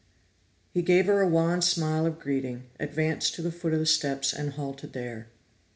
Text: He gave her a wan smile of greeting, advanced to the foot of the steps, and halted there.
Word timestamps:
He 0.71 0.81
gave 0.81 1.05
her 1.05 1.21
a 1.21 1.27
wan 1.27 1.61
smile 1.61 2.07
of 2.07 2.17
greeting, 2.17 2.63
advanced 2.79 3.35
to 3.35 3.43
the 3.43 3.51
foot 3.51 3.71
of 3.73 3.77
the 3.79 3.85
steps, 3.85 4.33
and 4.33 4.53
halted 4.53 4.93
there. 4.93 5.27